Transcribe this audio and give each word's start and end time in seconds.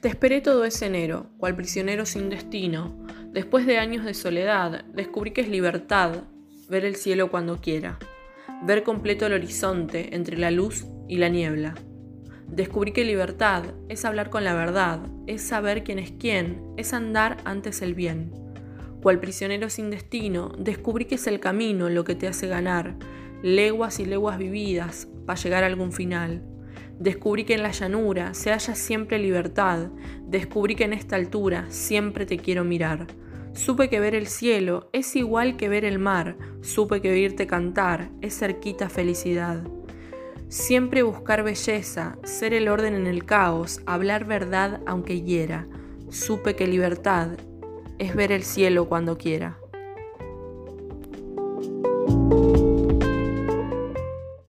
Te 0.00 0.08
esperé 0.08 0.42
todo 0.42 0.64
ese 0.66 0.86
enero, 0.86 1.30
cual 1.38 1.56
prisionero 1.56 2.04
sin 2.04 2.28
destino. 2.28 3.06
Después 3.32 3.66
de 3.66 3.78
años 3.78 4.04
de 4.04 4.12
soledad, 4.12 4.84
descubrí 4.92 5.30
que 5.30 5.40
es 5.40 5.48
libertad 5.48 6.24
ver 6.68 6.84
el 6.84 6.96
cielo 6.96 7.30
cuando 7.30 7.60
quiera, 7.60 7.98
ver 8.62 8.82
completo 8.82 9.26
el 9.26 9.32
horizonte 9.32 10.14
entre 10.14 10.36
la 10.36 10.50
luz 10.50 10.86
y 11.08 11.16
la 11.16 11.28
niebla. 11.28 11.74
Descubrí 12.46 12.92
que 12.92 13.04
libertad 13.04 13.64
es 13.88 14.04
hablar 14.04 14.28
con 14.28 14.44
la 14.44 14.54
verdad, 14.54 15.00
es 15.26 15.42
saber 15.42 15.82
quién 15.82 15.98
es 15.98 16.12
quién, 16.12 16.62
es 16.76 16.92
andar 16.92 17.38
antes 17.44 17.80
el 17.80 17.94
bien. 17.94 18.32
Cual 19.02 19.18
prisionero 19.18 19.70
sin 19.70 19.90
destino, 19.90 20.52
descubrí 20.58 21.06
que 21.06 21.14
es 21.14 21.26
el 21.26 21.40
camino 21.40 21.88
lo 21.88 22.04
que 22.04 22.14
te 22.14 22.28
hace 22.28 22.48
ganar, 22.48 22.96
leguas 23.42 23.98
y 23.98 24.04
leguas 24.04 24.36
vividas 24.36 25.08
para 25.24 25.40
llegar 25.40 25.64
a 25.64 25.68
algún 25.68 25.92
final. 25.92 26.42
Descubrí 26.98 27.44
que 27.44 27.54
en 27.54 27.62
la 27.62 27.72
llanura 27.72 28.32
se 28.34 28.50
halla 28.50 28.74
siempre 28.74 29.18
libertad. 29.18 29.90
Descubrí 30.22 30.74
que 30.74 30.84
en 30.84 30.94
esta 30.94 31.16
altura 31.16 31.66
siempre 31.68 32.24
te 32.24 32.38
quiero 32.38 32.64
mirar. 32.64 33.06
Supe 33.52 33.88
que 33.88 34.00
ver 34.00 34.14
el 34.14 34.26
cielo 34.26 34.88
es 34.92 35.16
igual 35.16 35.56
que 35.56 35.68
ver 35.68 35.84
el 35.84 35.98
mar. 35.98 36.36
Supe 36.62 37.00
que 37.00 37.10
oírte 37.10 37.46
cantar 37.46 38.10
es 38.20 38.38
cerquita 38.38 38.88
felicidad. 38.88 39.62
Siempre 40.48 41.02
buscar 41.02 41.42
belleza, 41.42 42.18
ser 42.22 42.54
el 42.54 42.68
orden 42.68 42.94
en 42.94 43.06
el 43.06 43.24
caos, 43.24 43.80
hablar 43.84 44.24
verdad 44.24 44.80
aunque 44.86 45.22
hiera. 45.22 45.66
Supe 46.08 46.54
que 46.54 46.66
libertad 46.66 47.30
es 47.98 48.14
ver 48.14 48.30
el 48.30 48.42
cielo 48.42 48.88
cuando 48.88 49.18
quiera. 49.18 49.58